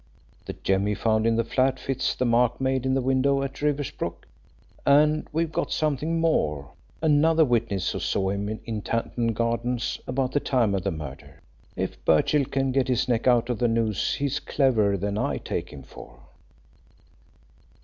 The 0.47 0.53
jemmy 0.53 0.95
found 0.95 1.27
in 1.27 1.35
the 1.35 1.43
flat 1.43 1.79
fits 1.79 2.15
the 2.15 2.25
mark 2.25 2.59
made 2.59 2.87
in 2.87 2.95
the 2.95 3.03
window 3.03 3.43
at 3.43 3.61
Riversbrook, 3.61 4.27
and 4.83 5.27
we've 5.31 5.51
got 5.51 5.71
something 5.71 6.19
more 6.19 6.71
another 7.03 7.45
witness 7.45 7.91
who 7.91 7.99
saw 7.99 8.29
him 8.31 8.49
in 8.65 8.81
Tanton 8.81 9.27
Gardens 9.33 9.99
about 10.07 10.31
the 10.31 10.39
time 10.39 10.73
of 10.73 10.81
the 10.83 10.89
murder. 10.91 11.39
If 11.75 12.03
Birchill 12.03 12.45
can 12.45 12.71
get 12.71 12.87
his 12.87 13.07
neck 13.07 13.27
out 13.27 13.51
of 13.51 13.59
the 13.59 13.67
noose, 13.67 14.15
he's 14.15 14.39
cleverer 14.39 14.97
than 14.97 15.19
I 15.19 15.37
take 15.37 15.69
him 15.69 15.83
for." 15.83 16.19